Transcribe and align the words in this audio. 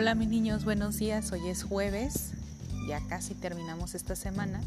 Hola 0.00 0.14
mis 0.14 0.30
niños, 0.30 0.64
buenos 0.64 0.96
días. 0.96 1.30
Hoy 1.30 1.46
es 1.46 1.62
jueves, 1.62 2.30
ya 2.88 3.06
casi 3.08 3.34
terminamos 3.34 3.94
esta 3.94 4.16
semana. 4.16 4.62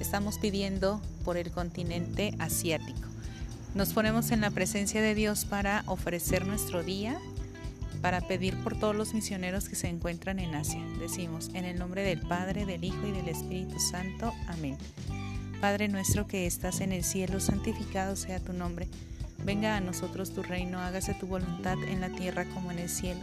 Estamos 0.00 0.38
pidiendo 0.38 1.00
por 1.24 1.38
el 1.38 1.50
continente 1.50 2.34
asiático. 2.38 3.08
Nos 3.74 3.94
ponemos 3.94 4.32
en 4.32 4.42
la 4.42 4.50
presencia 4.50 5.00
de 5.00 5.14
Dios 5.14 5.46
para 5.46 5.82
ofrecer 5.86 6.46
nuestro 6.46 6.82
día, 6.82 7.18
para 8.02 8.20
pedir 8.20 8.54
por 8.62 8.78
todos 8.78 8.94
los 8.94 9.14
misioneros 9.14 9.70
que 9.70 9.76
se 9.76 9.88
encuentran 9.88 10.40
en 10.40 10.54
Asia. 10.54 10.84
Decimos, 11.00 11.48
en 11.54 11.64
el 11.64 11.78
nombre 11.78 12.02
del 12.02 12.20
Padre, 12.20 12.66
del 12.66 12.84
Hijo 12.84 13.06
y 13.06 13.12
del 13.12 13.30
Espíritu 13.30 13.80
Santo. 13.80 14.34
Amén. 14.46 14.76
Padre 15.58 15.88
nuestro 15.88 16.26
que 16.26 16.46
estás 16.46 16.82
en 16.82 16.92
el 16.92 17.02
cielo, 17.02 17.40
santificado 17.40 18.14
sea 18.14 18.40
tu 18.40 18.52
nombre. 18.52 18.88
Venga 19.42 19.74
a 19.74 19.80
nosotros 19.80 20.34
tu 20.34 20.42
reino, 20.42 20.80
hágase 20.80 21.14
tu 21.14 21.26
voluntad 21.26 21.78
en 21.88 22.02
la 22.02 22.10
tierra 22.10 22.44
como 22.52 22.70
en 22.72 22.80
el 22.80 22.90
cielo. 22.90 23.22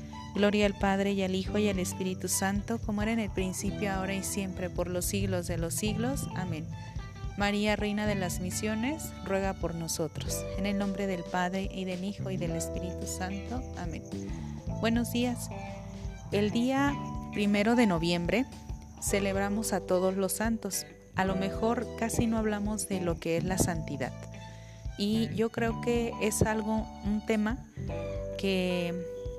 Gloria 0.33 0.65
al 0.65 0.73
Padre 0.73 1.11
y 1.11 1.23
al 1.23 1.35
Hijo 1.35 1.57
y 1.57 1.67
al 1.67 1.79
Espíritu 1.79 2.27
Santo, 2.27 2.79
como 2.79 3.01
era 3.01 3.11
en 3.11 3.19
el 3.19 3.29
principio, 3.29 3.91
ahora 3.91 4.13
y 4.13 4.23
siempre, 4.23 4.69
por 4.69 4.89
los 4.89 5.05
siglos 5.05 5.47
de 5.47 5.57
los 5.57 5.73
siglos. 5.73 6.27
Amén. 6.35 6.65
María, 7.37 7.75
Reina 7.75 8.05
de 8.05 8.15
las 8.15 8.39
Misiones, 8.39 9.11
ruega 9.25 9.53
por 9.53 9.75
nosotros. 9.75 10.45
En 10.57 10.65
el 10.65 10.77
nombre 10.77 11.07
del 11.07 11.23
Padre 11.23 11.69
y 11.73 11.85
del 11.85 12.03
Hijo 12.03 12.29
y 12.29 12.37
del 12.37 12.51
Espíritu 12.51 13.07
Santo. 13.07 13.61
Amén. 13.77 14.03
Buenos 14.79 15.11
días. 15.11 15.49
El 16.31 16.51
día 16.51 16.95
primero 17.33 17.75
de 17.75 17.87
noviembre 17.87 18.45
celebramos 19.01 19.73
a 19.73 19.81
todos 19.81 20.15
los 20.15 20.33
santos. 20.33 20.85
A 21.15 21.25
lo 21.25 21.35
mejor 21.35 21.87
casi 21.99 22.25
no 22.25 22.37
hablamos 22.37 22.87
de 22.87 23.01
lo 23.01 23.19
que 23.19 23.37
es 23.37 23.43
la 23.43 23.57
santidad. 23.57 24.13
Y 24.97 25.33
yo 25.35 25.49
creo 25.49 25.81
que 25.81 26.13
es 26.21 26.41
algo, 26.43 26.87
un 27.05 27.25
tema 27.25 27.57
que 28.37 28.93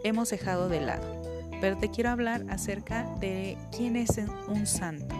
hemos 0.05 0.31
dejado 0.31 0.69
de 0.69 0.81
lado. 0.81 1.22
Pero 1.61 1.78
te 1.78 1.91
quiero 1.91 2.11
hablar 2.11 2.45
acerca 2.48 3.05
de 3.20 3.56
quién 3.77 3.97
es 3.97 4.20
un 4.48 4.67
santo. 4.67 5.14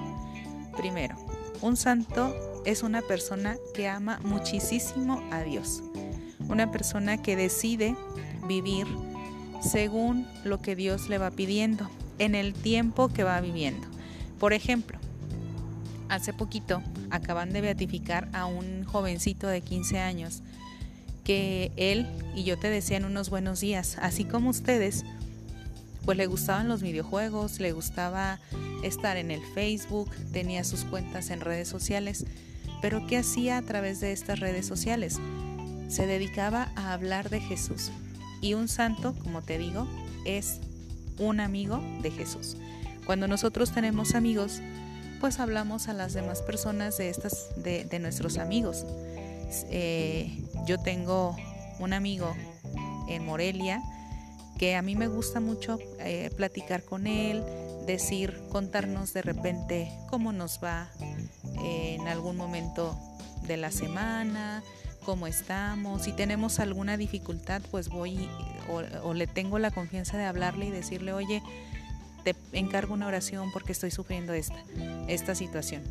Primero, 0.77 1.17
un 1.61 1.77
santo 1.77 2.35
es 2.65 2.83
una 2.83 3.03
persona 3.03 3.57
que 3.75 3.89
ama 3.89 4.19
muchísimo 4.25 5.23
a 5.31 5.43
Dios. 5.43 5.83
Una 6.49 6.71
persona 6.73 7.23
que 7.23 7.37
decide 7.37 7.97
vivir 8.49 8.87
según 9.61 10.27
lo 10.45 10.61
que 10.61 10.75
Dios 10.75 11.09
le 11.09 11.19
va 11.19 11.31
pidiendo, 11.31 11.89
en 12.19 12.35
el 12.35 12.53
tiempo 12.53 13.09
que 13.09 13.25
va 13.25 13.41
viviendo. 13.41 13.87
Por 14.39 14.53
ejemplo, 14.53 14.99
hace 16.09 16.33
poquito 16.33 16.83
acaban 17.11 17.51
de 17.51 17.61
beatificar 17.61 18.29
a 18.33 18.47
un 18.47 18.85
jovencito 18.85 19.47
de 19.47 19.61
15 19.61 19.99
años 19.99 20.43
que 21.25 21.73
él 21.77 22.07
y 22.35 22.45
yo 22.45 22.59
te 22.59 22.71
decían 22.71 23.05
unos 23.05 23.31
buenos 23.31 23.61
días, 23.61 23.97
así 24.01 24.25
como 24.25 24.51
ustedes, 24.51 25.05
pues 26.05 26.19
le 26.19 26.27
gustaban 26.27 26.69
los 26.69 26.83
videojuegos, 26.83 27.61
le 27.61 27.73
gustaba 27.73 28.41
estar 28.83 29.17
en 29.17 29.31
el 29.31 29.41
Facebook, 29.55 30.11
tenía 30.33 30.65
sus 30.65 30.85
cuentas 30.85 31.31
en 31.31 31.41
redes 31.41 31.69
sociales, 31.69 32.25
pero 32.81 33.07
¿qué 33.07 33.19
hacía 33.19 33.59
a 33.59 33.63
través 33.63 34.01
de 34.01 34.13
estas 34.13 34.41
redes 34.41 34.67
sociales? 34.67 35.21
Se 35.89 36.07
dedicaba 36.07 36.73
a 36.75 36.93
hablar 36.93 37.31
de 37.31 37.41
Jesús. 37.41 37.93
Y 38.41 38.55
un 38.55 38.67
santo, 38.67 39.15
como 39.23 39.43
te 39.43 39.57
digo, 39.59 39.87
es 40.25 40.59
un 41.19 41.39
amigo 41.39 41.81
de 42.03 42.11
Jesús. 42.11 42.57
Cuando 43.07 43.29
nosotros 43.29 43.73
tenemos 43.73 44.15
amigos, 44.15 44.61
pues 45.21 45.39
hablamos 45.39 45.87
a 45.87 45.93
las 45.93 46.15
demás 46.15 46.43
personas 46.43 46.99
de 46.99 47.09
estas 47.09 47.51
de, 47.63 47.99
nuestros 48.01 48.39
amigos. 48.39 48.85
Eh, 49.71 50.43
yo 50.67 50.79
tengo 50.79 51.37
un 51.79 51.93
amigo 51.93 52.35
en 53.09 53.25
Morelia 53.25 53.83
que 54.59 54.77
a 54.77 54.83
mí 54.83 54.95
me 54.95 55.09
gusta 55.09 55.41
mucho 55.41 55.79
eh, 55.99 56.31
platicar 56.37 56.85
con 56.85 57.07
él, 57.07 57.43
decir, 57.87 58.43
contarnos 58.49 59.13
de 59.13 59.23
repente 59.23 59.91
cómo 60.09 60.33
nos 60.33 60.61
va 60.63 60.89
en 61.65 62.07
algún 62.07 62.37
momento 62.37 62.97
de 63.47 63.57
la 63.57 63.71
semana, 63.71 64.63
cómo 65.05 65.27
estamos, 65.27 66.03
si 66.03 66.13
tenemos 66.13 66.61
alguna 66.61 66.97
dificultad, 66.97 67.61
pues 67.71 67.89
voy 67.89 68.29
o, 69.03 69.15
le 69.15 69.27
tengo 69.27 69.59
la 69.59 69.71
confianza 69.71 70.17
de 70.17 70.25
hablarle 70.25 70.67
y 70.67 70.71
decirle, 70.71 71.13
oye, 71.13 71.43
te 72.23 72.37
encargo 72.53 72.95
una 72.95 73.09
oración 73.09 73.51
porque 73.53 73.73
estoy 73.73 73.91
sufriendo 73.91 74.33
esta, 74.33 74.63
esta 75.09 75.35
situación. 75.35 75.83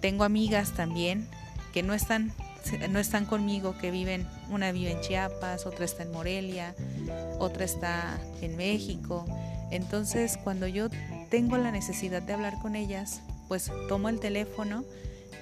Tengo 0.00 0.24
amigas 0.24 0.72
también 0.72 1.26
que 1.72 1.82
no 1.82 1.94
están 1.94 2.34
no 2.90 2.98
están 2.98 3.26
conmigo, 3.26 3.76
que 3.78 3.90
viven, 3.90 4.26
una 4.50 4.72
vive 4.72 4.92
en 4.92 5.00
Chiapas, 5.00 5.66
otra 5.66 5.84
está 5.84 6.02
en 6.02 6.12
Morelia, 6.12 6.74
otra 7.38 7.64
está 7.64 8.18
en 8.40 8.56
México. 8.56 9.24
Entonces, 9.70 10.38
cuando 10.42 10.66
yo 10.66 10.88
tengo 11.30 11.56
la 11.56 11.70
necesidad 11.70 12.22
de 12.22 12.34
hablar 12.34 12.54
con 12.60 12.76
ellas, 12.76 13.22
pues 13.48 13.70
tomo 13.88 14.08
el 14.08 14.20
teléfono 14.20 14.84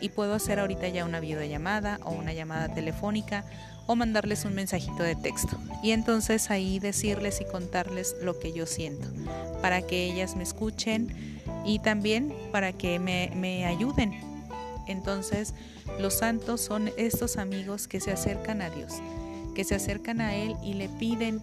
y 0.00 0.10
puedo 0.10 0.34
hacer 0.34 0.58
ahorita 0.58 0.88
ya 0.88 1.04
una 1.04 1.20
videollamada 1.20 1.98
o 2.04 2.12
una 2.12 2.32
llamada 2.32 2.72
telefónica 2.72 3.44
o 3.86 3.96
mandarles 3.96 4.44
un 4.44 4.54
mensajito 4.54 5.02
de 5.02 5.16
texto. 5.16 5.58
Y 5.82 5.90
entonces 5.90 6.50
ahí 6.50 6.78
decirles 6.78 7.40
y 7.40 7.44
contarles 7.44 8.14
lo 8.22 8.38
que 8.38 8.52
yo 8.52 8.66
siento, 8.66 9.08
para 9.60 9.82
que 9.82 10.04
ellas 10.04 10.36
me 10.36 10.44
escuchen 10.44 11.40
y 11.64 11.80
también 11.80 12.32
para 12.52 12.72
que 12.72 12.98
me, 12.98 13.32
me 13.34 13.66
ayuden 13.66 14.29
entonces, 14.86 15.54
los 15.98 16.14
santos 16.14 16.60
son 16.60 16.90
estos 16.96 17.36
amigos 17.36 17.88
que 17.88 18.00
se 18.00 18.10
acercan 18.10 18.62
a 18.62 18.70
Dios, 18.70 18.94
que 19.54 19.64
se 19.64 19.74
acercan 19.74 20.20
a 20.20 20.34
Él 20.34 20.54
y 20.62 20.74
le 20.74 20.88
piden 20.88 21.40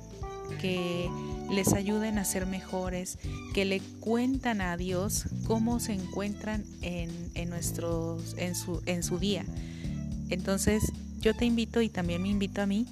que 0.62 1.10
les 1.50 1.74
ayuden 1.74 2.18
a 2.18 2.26
ser 2.26 2.46
mejores, 2.46 3.20
que 3.54 3.66
le 3.66 3.80
cuentan 4.00 4.62
a 4.62 4.78
Dios 4.78 5.26
cómo 5.46 5.80
se 5.80 5.94
encuentran 5.94 6.64
en, 6.82 7.50
nuestros, 7.50 8.36
en, 8.38 8.56
su, 8.56 8.82
en 8.86 9.04
su 9.04 9.20
día. 9.20 9.46
Entonces, 10.30 10.92
yo 11.20 11.36
te 11.36 11.46
invito 11.46 11.82
y 11.82 11.90
también 11.90 12.22
me 12.22 12.30
invito 12.30 12.62
a 12.62 12.66
mí 12.66 12.86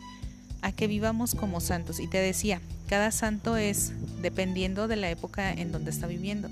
a 0.62 0.72
que 0.72 0.88
vivamos 0.88 1.35
como 1.35 1.59
santos. 1.59 2.00
Y 2.00 2.07
te 2.07 2.17
decía, 2.17 2.62
cada 2.88 3.12
santo 3.12 3.57
es 3.57 3.91
dependiendo 4.22 4.88
de 4.88 4.95
la 4.95 5.09
época 5.09 5.51
en 5.51 5.72
donde 5.72 5.91
está 5.91 6.07
viviendo. 6.07 6.50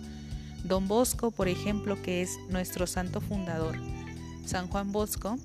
Don 0.63 0.87
Bosco, 0.87 1.31
por 1.31 1.47
ejemplo, 1.47 2.01
que 2.01 2.21
es 2.21 2.39
nuestro 2.49 2.87
santo 2.87 3.21
fundador, 3.21 3.77
San 4.45 4.67
Juan 4.67 4.91
Bosco, 4.91 5.37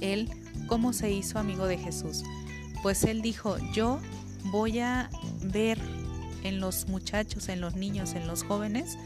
él, 0.00 0.30
¿cómo 0.66 0.92
se 0.92 1.10
hizo 1.10 1.38
amigo 1.38 1.66
de 1.66 1.78
Jesús? 1.78 2.22
Pues 2.82 3.04
él 3.04 3.22
dijo, 3.22 3.56
yo 3.72 4.00
voy 4.44 4.78
a 4.78 5.10
ver 5.42 5.78
en 6.44 6.60
los 6.60 6.88
muchachos, 6.88 7.48
en 7.48 7.60
los 7.60 7.74
niños, 7.74 8.14
en 8.14 8.26
los 8.26 8.44
jóvenes, 8.44 8.96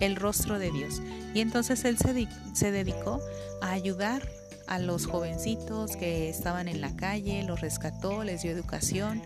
el 0.00 0.16
rostro 0.16 0.58
de 0.58 0.70
Dios. 0.70 1.02
Y 1.34 1.40
entonces 1.40 1.84
él 1.84 1.98
se, 1.98 2.28
se 2.52 2.70
dedicó 2.70 3.20
a 3.60 3.70
ayudar 3.70 4.28
a 4.66 4.78
los 4.78 5.06
jovencitos 5.06 5.96
que 5.96 6.28
estaban 6.28 6.68
en 6.68 6.80
la 6.80 6.94
calle, 6.96 7.42
los 7.44 7.60
rescató, 7.60 8.24
les 8.24 8.42
dio 8.42 8.50
educación 8.50 9.22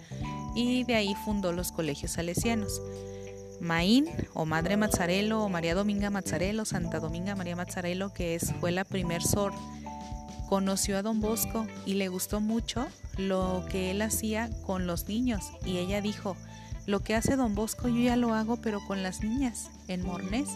y 0.54 0.84
de 0.84 0.94
ahí 0.94 1.14
fundó 1.24 1.52
los 1.52 1.72
colegios 1.72 2.12
salesianos. 2.12 2.80
Maín 3.60 4.06
o 4.34 4.46
Madre 4.46 4.76
Mazzarello 4.76 5.42
o 5.42 5.48
María 5.48 5.74
Dominga 5.74 6.10
Mazzarello, 6.10 6.64
Santa 6.64 7.00
Dominga 7.00 7.36
María 7.36 7.56
Mazzarello, 7.56 8.12
que 8.12 8.34
es, 8.34 8.52
fue 8.60 8.72
la 8.72 8.84
primer 8.84 9.22
sor, 9.22 9.52
conoció 10.48 10.98
a 10.98 11.02
don 11.02 11.20
Bosco 11.20 11.66
y 11.86 11.94
le 11.94 12.08
gustó 12.08 12.40
mucho 12.40 12.88
lo 13.16 13.64
que 13.70 13.90
él 13.90 14.02
hacía 14.02 14.50
con 14.66 14.86
los 14.86 15.08
niños 15.08 15.42
y 15.64 15.78
ella 15.78 16.00
dijo, 16.00 16.36
lo 16.86 17.00
que 17.00 17.14
hace 17.14 17.36
don 17.36 17.54
Bosco 17.54 17.88
yo 17.88 18.00
ya 18.00 18.16
lo 18.16 18.34
hago 18.34 18.56
pero 18.56 18.80
con 18.86 19.02
las 19.02 19.22
niñas 19.22 19.70
en 19.88 20.02
Mornés. 20.02 20.48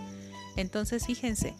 Entonces 0.56 1.06
fíjense, 1.06 1.54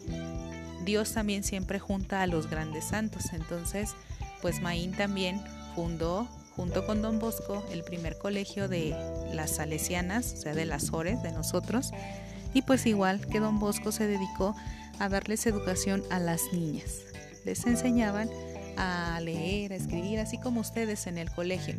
Dios 0.85 1.13
también 1.13 1.43
siempre 1.43 1.79
junta 1.79 2.21
a 2.21 2.27
los 2.27 2.49
grandes 2.49 2.85
santos. 2.85 3.33
Entonces, 3.33 3.95
pues 4.41 4.61
Maín 4.61 4.93
también 4.93 5.41
fundó 5.75 6.27
junto 6.55 6.85
con 6.85 7.01
Don 7.01 7.19
Bosco, 7.19 7.63
el 7.71 7.83
primer 7.83 8.17
colegio 8.17 8.67
de 8.67 8.95
las 9.33 9.55
salesianas, 9.55 10.33
o 10.33 10.37
sea, 10.37 10.53
de 10.53 10.65
las 10.65 10.93
ores 10.93 11.21
de 11.21 11.31
nosotros, 11.31 11.91
y 12.53 12.61
pues 12.61 12.85
igual 12.85 13.25
que 13.27 13.39
Don 13.39 13.59
Bosco 13.59 13.91
se 13.91 14.07
dedicó 14.07 14.55
a 14.99 15.09
darles 15.09 15.45
educación 15.45 16.03
a 16.09 16.19
las 16.19 16.41
niñas. 16.53 17.01
Les 17.43 17.65
enseñaban 17.65 18.29
a 18.77 19.19
leer, 19.21 19.73
a 19.73 19.75
escribir, 19.75 20.19
así 20.19 20.37
como 20.37 20.61
ustedes 20.61 21.07
en 21.07 21.17
el 21.17 21.29
colegio, 21.31 21.75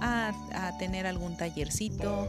a, 0.00 0.32
tener 0.78 1.06
algún 1.06 1.36
tallercito, 1.36 2.28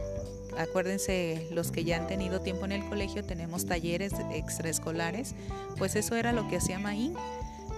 acuérdense 0.58 1.48
los 1.50 1.70
que 1.70 1.84
ya 1.84 1.96
han 1.96 2.06
tenido 2.06 2.40
tiempo 2.40 2.64
en 2.64 2.72
el 2.72 2.84
colegio, 2.88 3.24
tenemos 3.24 3.66
talleres 3.66 4.12
extraescolares, 4.32 5.34
pues 5.76 5.96
eso 5.96 6.14
era 6.14 6.32
lo 6.32 6.48
que 6.48 6.56
hacía 6.56 6.78
Maín, 6.78 7.14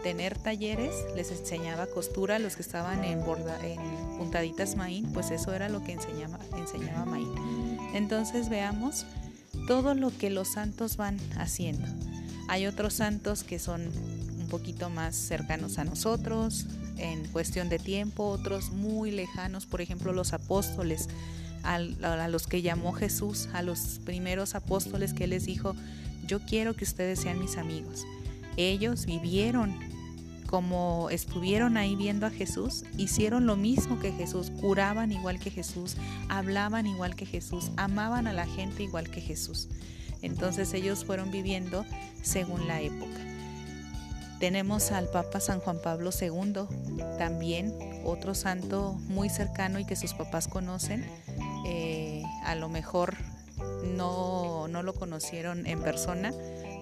tener 0.08 0.38
talleres, 0.38 0.94
les 1.14 1.30
enseñaba 1.30 1.86
costura, 1.86 2.38
los 2.38 2.56
que 2.56 2.62
estaban 2.62 3.04
en, 3.04 3.22
borda, 3.26 3.58
en 3.62 3.78
puntaditas 4.16 4.74
Maín, 4.74 5.12
pues 5.12 5.30
eso 5.30 5.52
era 5.52 5.68
lo 5.68 5.84
que 5.84 5.92
enseñaba, 5.92 6.38
enseñaba 6.56 7.04
Maín. 7.04 7.30
Entonces 7.92 8.48
veamos 8.48 9.04
todo 9.66 9.94
lo 9.94 10.08
que 10.08 10.30
los 10.30 10.48
santos 10.48 10.96
van 10.96 11.18
haciendo. 11.36 11.86
Hay 12.48 12.64
otros 12.64 12.94
santos 12.94 13.44
que 13.44 13.58
son 13.58 13.82
un 13.82 14.48
poquito 14.48 14.88
más 14.88 15.14
cercanos 15.14 15.78
a 15.78 15.84
nosotros 15.84 16.64
en 16.96 17.28
cuestión 17.28 17.68
de 17.68 17.78
tiempo, 17.78 18.28
otros 18.28 18.70
muy 18.70 19.10
lejanos, 19.10 19.66
por 19.66 19.82
ejemplo 19.82 20.14
los 20.14 20.32
apóstoles, 20.32 21.10
a, 21.64 21.78
los 22.28 22.46
que 22.46 22.62
llamó 22.62 22.94
Jesús, 22.94 23.50
a 23.52 23.60
los 23.60 24.00
primeros 24.06 24.54
apóstoles 24.54 25.12
que 25.12 25.26
les 25.26 25.44
dijo, 25.44 25.74
yo 26.26 26.40
quiero 26.40 26.74
que 26.74 26.84
ustedes 26.84 27.20
sean 27.20 27.38
mis 27.38 27.58
amigos. 27.58 28.06
Ellos 28.56 29.06
vivieron 29.06 29.78
como 30.48 31.10
estuvieron 31.10 31.76
ahí 31.76 31.94
viendo 31.94 32.24
a 32.26 32.30
Jesús, 32.30 32.84
hicieron 32.96 33.44
lo 33.44 33.54
mismo 33.54 34.00
que 34.00 34.12
Jesús, 34.12 34.50
curaban 34.50 35.12
igual 35.12 35.38
que 35.38 35.50
Jesús, 35.50 35.96
hablaban 36.30 36.86
igual 36.86 37.14
que 37.16 37.26
Jesús, 37.26 37.70
amaban 37.76 38.26
a 38.26 38.32
la 38.32 38.46
gente 38.46 38.82
igual 38.82 39.10
que 39.10 39.20
Jesús. 39.20 39.68
Entonces 40.22 40.72
ellos 40.72 41.04
fueron 41.04 41.30
viviendo 41.30 41.84
según 42.22 42.66
la 42.66 42.80
época. 42.80 43.20
Tenemos 44.40 44.90
al 44.90 45.08
Papa 45.08 45.38
San 45.38 45.60
Juan 45.60 45.80
Pablo 45.82 46.10
II, 46.18 46.62
también 47.18 47.74
otro 48.04 48.34
santo 48.34 48.94
muy 49.08 49.28
cercano 49.28 49.78
y 49.78 49.84
que 49.84 49.96
sus 49.96 50.14
papás 50.14 50.48
conocen. 50.48 51.04
Eh, 51.66 52.22
a 52.44 52.54
lo 52.54 52.70
mejor 52.70 53.16
no, 53.84 54.66
no 54.68 54.82
lo 54.82 54.94
conocieron 54.94 55.66
en 55.66 55.82
persona, 55.82 56.32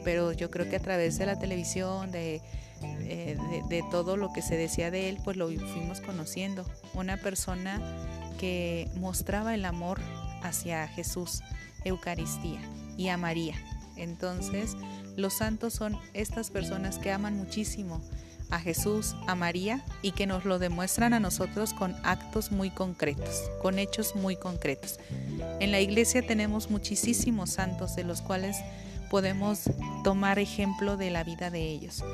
pero 0.05 0.31
yo 0.31 0.53
creo 0.53 0.69
que 0.69 0.77
a 0.77 0.81
través 0.81 1.19
de 1.19 1.27
la 1.27 1.37
televisión, 1.37 2.13
de 2.13 2.43
eh, 2.83 3.37
de, 3.69 3.85
todo 3.91 4.17
lo 4.17 4.33
que 4.33 4.43
se 4.43 4.57
decía 4.57 4.91
de 4.91 5.09
él, 5.09 5.19
pues 5.25 5.37
lo 5.37 5.49
fuimos 5.49 6.01
conociendo. 6.01 6.65
Una 6.95 7.17
persona 7.17 7.81
que 8.39 8.91
mostraba 8.97 9.55
el 9.55 9.65
amor 9.65 10.01
hacia 10.43 10.87
Jesús, 10.89 11.43
Eucaristía 11.85 12.61
y 12.97 13.09
a 13.09 13.17
María. 13.17 13.55
Entonces, 13.97 14.77
los 15.17 15.35
santos 15.35 15.73
son 15.73 15.99
estas 16.13 16.51
personas 16.51 16.99
que 16.99 17.11
aman 17.11 17.37
muchísimo 17.37 18.03
a 18.51 18.61
Jesús, 18.61 19.17
a 19.27 19.35
María 19.35 19.85
y 20.03 20.13
que 20.13 20.27
nos 20.27 20.45
lo 20.45 20.59
demuestran 20.59 21.15
a 21.15 21.21
nosotros 21.21 21.73
con 21.73 21.97
actos 22.05 22.53
muy 22.53 22.71
concretos, 22.71 23.51
con 23.61 23.79
hechos 23.79 24.15
muy 24.15 24.37
concretos. 24.37 24.99
En 25.61 25.73
la 25.73 25.81
iglesia 25.81 26.25
tenemos 26.27 26.71
muchísimos 26.71 27.51
santos 27.51 27.97
de 27.97 28.05
los 28.05 28.23
cuales 28.23 28.57
podemos 29.09 29.71
tomar 30.05 30.39
ejemplo 30.39 30.97
de 30.97 31.11
la 31.11 31.25
vida 31.25 31.51
de 31.51 31.63
ellos 31.63 32.05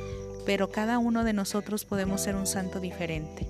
pero 0.44 0.70
cada 0.70 0.98
uno 0.98 1.24
de 1.24 1.32
nosotros 1.32 1.84
podemos 1.84 2.20
ser 2.20 2.36
un 2.36 2.46
santo 2.46 2.80
diferente. 2.80 3.48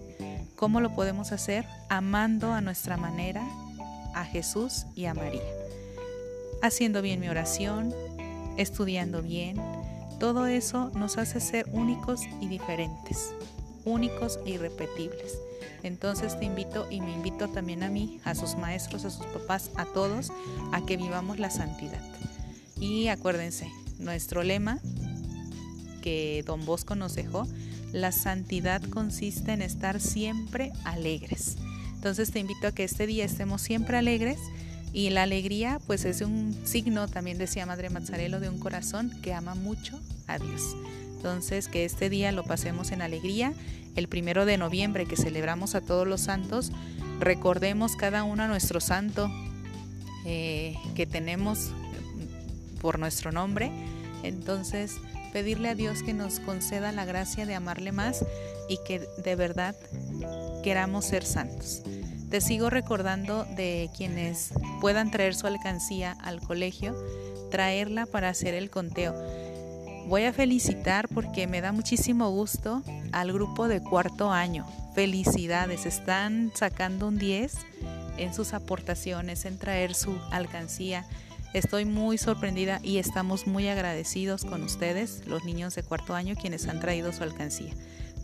¿Cómo 0.56 0.80
lo 0.80 0.94
podemos 0.94 1.32
hacer? 1.32 1.66
Amando 1.88 2.52
a 2.52 2.60
nuestra 2.60 2.96
manera 2.96 3.42
a 4.14 4.24
Jesús 4.24 4.86
y 4.94 5.06
a 5.06 5.14
María. 5.14 5.42
Haciendo 6.62 7.02
bien 7.02 7.20
mi 7.20 7.28
oración, 7.28 7.94
estudiando 8.56 9.22
bien, 9.22 9.56
todo 10.20 10.46
eso 10.46 10.90
nos 10.94 11.18
hace 11.18 11.40
ser 11.40 11.66
únicos 11.72 12.20
y 12.40 12.46
diferentes, 12.46 13.34
únicos 13.84 14.38
e 14.46 14.50
irrepetibles. 14.50 15.38
Entonces 15.82 16.38
te 16.38 16.44
invito 16.44 16.86
y 16.90 17.00
me 17.00 17.10
invito 17.10 17.48
también 17.48 17.82
a 17.82 17.88
mí, 17.88 18.20
a 18.24 18.36
sus 18.36 18.54
maestros, 18.54 19.04
a 19.04 19.10
sus 19.10 19.26
papás, 19.26 19.70
a 19.74 19.84
todos, 19.86 20.30
a 20.72 20.84
que 20.86 20.96
vivamos 20.96 21.40
la 21.40 21.50
santidad. 21.50 22.00
Y 22.82 23.06
acuérdense, 23.06 23.70
nuestro 24.00 24.42
lema 24.42 24.80
que 26.02 26.42
don 26.44 26.66
Bosco 26.66 26.96
nos 26.96 27.14
dejó, 27.14 27.46
la 27.92 28.10
santidad 28.10 28.82
consiste 28.82 29.52
en 29.52 29.62
estar 29.62 30.00
siempre 30.00 30.72
alegres. 30.82 31.58
Entonces 31.94 32.32
te 32.32 32.40
invito 32.40 32.66
a 32.66 32.72
que 32.72 32.82
este 32.82 33.06
día 33.06 33.24
estemos 33.24 33.62
siempre 33.62 33.98
alegres 33.98 34.40
y 34.92 35.10
la 35.10 35.22
alegría 35.22 35.78
pues 35.86 36.04
es 36.04 36.22
un 36.22 36.58
signo, 36.64 37.06
también 37.06 37.38
decía 37.38 37.66
Madre 37.66 37.88
Mazzarello, 37.88 38.40
de 38.40 38.48
un 38.48 38.58
corazón 38.58 39.12
que 39.22 39.32
ama 39.32 39.54
mucho 39.54 40.00
a 40.26 40.40
Dios. 40.40 40.74
Entonces 41.14 41.68
que 41.68 41.84
este 41.84 42.10
día 42.10 42.32
lo 42.32 42.42
pasemos 42.42 42.90
en 42.90 43.00
alegría. 43.00 43.52
El 43.94 44.08
primero 44.08 44.44
de 44.44 44.58
noviembre 44.58 45.06
que 45.06 45.14
celebramos 45.14 45.76
a 45.76 45.82
todos 45.82 46.04
los 46.04 46.22
santos, 46.22 46.72
recordemos 47.20 47.94
cada 47.94 48.24
uno 48.24 48.42
a 48.42 48.48
nuestro 48.48 48.80
santo 48.80 49.30
eh, 50.26 50.74
que 50.96 51.06
tenemos 51.06 51.70
por 52.82 52.98
nuestro 52.98 53.32
nombre. 53.32 53.72
Entonces 54.22 54.96
pedirle 55.32 55.70
a 55.70 55.74
Dios 55.74 56.02
que 56.02 56.12
nos 56.12 56.40
conceda 56.40 56.92
la 56.92 57.06
gracia 57.06 57.46
de 57.46 57.54
amarle 57.54 57.92
más 57.92 58.24
y 58.68 58.78
que 58.86 59.00
de 59.16 59.36
verdad 59.36 59.74
queramos 60.62 61.06
ser 61.06 61.24
santos. 61.24 61.82
Te 62.30 62.40
sigo 62.40 62.70
recordando 62.70 63.44
de 63.56 63.90
quienes 63.96 64.52
puedan 64.80 65.10
traer 65.10 65.34
su 65.34 65.46
alcancía 65.46 66.12
al 66.12 66.40
colegio, 66.40 66.94
traerla 67.50 68.06
para 68.06 68.28
hacer 68.28 68.54
el 68.54 68.70
conteo. 68.70 69.14
Voy 70.06 70.24
a 70.24 70.32
felicitar 70.32 71.08
porque 71.08 71.46
me 71.46 71.60
da 71.60 71.72
muchísimo 71.72 72.30
gusto 72.30 72.82
al 73.12 73.32
grupo 73.32 73.68
de 73.68 73.82
cuarto 73.82 74.30
año. 74.30 74.66
Felicidades, 74.94 75.86
están 75.86 76.52
sacando 76.54 77.08
un 77.08 77.18
10 77.18 77.54
en 78.18 78.34
sus 78.34 78.52
aportaciones, 78.52 79.44
en 79.44 79.58
traer 79.58 79.94
su 79.94 80.18
alcancía. 80.30 81.06
Estoy 81.52 81.84
muy 81.84 82.16
sorprendida 82.16 82.80
y 82.82 82.96
estamos 82.96 83.46
muy 83.46 83.68
agradecidos 83.68 84.44
con 84.44 84.62
ustedes, 84.62 85.26
los 85.26 85.44
niños 85.44 85.74
de 85.74 85.82
cuarto 85.82 86.14
año, 86.14 86.34
quienes 86.34 86.66
han 86.66 86.80
traído 86.80 87.12
su 87.12 87.22
alcancía. 87.22 87.74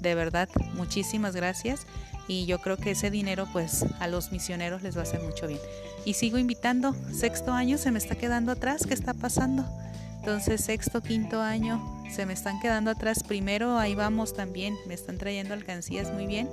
De 0.01 0.15
verdad, 0.15 0.49
muchísimas 0.75 1.37
gracias 1.37 1.87
y 2.27 2.47
yo 2.47 2.61
creo 2.61 2.79
que 2.79 2.93
ese 2.93 3.11
dinero 3.11 3.47
pues 3.53 3.85
a 4.01 4.07
los 4.07 4.33
misioneros 4.33 4.83
les 4.83 4.97
va 4.97 5.01
a 5.01 5.03
hacer 5.03 5.21
mucho 5.21 5.47
bien. 5.47 5.61
Y 6.07 6.15
sigo 6.15 6.39
invitando, 6.39 6.95
sexto 7.13 7.53
año 7.53 7.77
se 7.77 7.91
me 7.91 7.99
está 7.99 8.15
quedando 8.15 8.53
atrás, 8.53 8.87
¿qué 8.87 8.95
está 8.95 9.13
pasando? 9.13 9.67
Entonces 10.21 10.65
sexto, 10.65 11.03
quinto 11.03 11.43
año 11.43 12.03
se 12.11 12.25
me 12.25 12.33
están 12.33 12.61
quedando 12.61 12.91
atrás. 12.91 13.23
Primero 13.25 13.79
ahí 13.79 13.95
vamos 13.95 14.35
también, 14.35 14.75
me 14.87 14.95
están 14.95 15.19
trayendo 15.19 15.53
alcancías 15.53 16.13
muy 16.13 16.27
bien. 16.27 16.49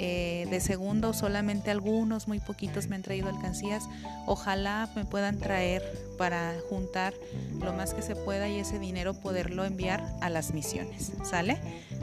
Eh, 0.00 0.46
de 0.48 0.60
segundo 0.60 1.12
solamente 1.12 1.72
algunos, 1.72 2.28
muy 2.28 2.38
poquitos 2.38 2.86
me 2.86 2.94
han 2.94 3.02
traído 3.02 3.28
alcancías. 3.28 3.88
Ojalá 4.26 4.88
me 4.94 5.04
puedan 5.04 5.38
traer 5.38 5.82
para 6.16 6.54
juntar 6.70 7.14
lo 7.60 7.72
más 7.72 7.94
que 7.94 8.02
se 8.02 8.14
pueda 8.14 8.48
y 8.48 8.60
ese 8.60 8.78
dinero 8.78 9.14
poderlo 9.14 9.64
enviar 9.64 10.04
a 10.20 10.30
las 10.30 10.54
misiones. 10.54 11.12
¿Sale? 11.24 11.58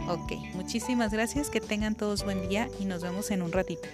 Ok, 0.10 0.34
muchísimas 0.54 1.14
gracias, 1.14 1.50
que 1.50 1.62
tengan 1.62 1.96
todos 1.96 2.26
buen 2.26 2.50
día 2.50 2.68
y 2.82 2.86
nos 2.86 3.02
vemos 3.02 3.32
en 3.32 3.42
un 3.42 3.54
ratito. 3.54 3.88